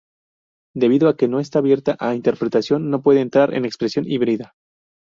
Debido 0.73 1.09
a 1.09 1.15
que 1.15 1.27
no 1.27 1.39
está 1.39 1.59
abierta 1.59 1.95
a 1.99 2.15
interpretación, 2.15 2.89
no 2.89 3.03
puede 3.03 3.21
entrar 3.21 3.53
en 3.53 3.65
expresión 3.65 4.05
híbrida. 4.09 4.55